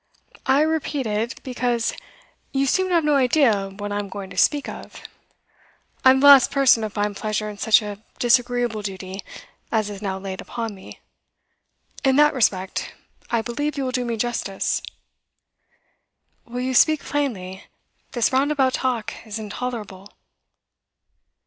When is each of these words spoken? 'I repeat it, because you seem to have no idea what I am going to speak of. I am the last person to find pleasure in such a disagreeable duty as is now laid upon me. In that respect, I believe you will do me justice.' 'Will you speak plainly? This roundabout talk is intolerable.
'I 0.47 0.61
repeat 0.61 1.05
it, 1.05 1.43
because 1.43 1.93
you 2.51 2.65
seem 2.65 2.87
to 2.87 2.95
have 2.95 3.03
no 3.03 3.15
idea 3.17 3.69
what 3.69 3.91
I 3.91 3.99
am 3.99 4.09
going 4.09 4.31
to 4.31 4.35
speak 4.37 4.67
of. 4.67 4.99
I 6.03 6.09
am 6.09 6.21
the 6.21 6.25
last 6.25 6.49
person 6.49 6.81
to 6.81 6.89
find 6.89 7.15
pleasure 7.15 7.47
in 7.51 7.59
such 7.59 7.83
a 7.83 8.01
disagreeable 8.17 8.81
duty 8.81 9.23
as 9.71 9.91
is 9.91 10.01
now 10.01 10.17
laid 10.17 10.41
upon 10.41 10.73
me. 10.73 10.99
In 12.03 12.15
that 12.15 12.33
respect, 12.33 12.95
I 13.29 13.43
believe 13.43 13.77
you 13.77 13.83
will 13.83 13.91
do 13.91 14.03
me 14.03 14.17
justice.' 14.17 14.81
'Will 16.47 16.61
you 16.61 16.73
speak 16.73 17.03
plainly? 17.03 17.65
This 18.13 18.33
roundabout 18.33 18.73
talk 18.73 19.13
is 19.23 19.37
intolerable. 19.37 20.11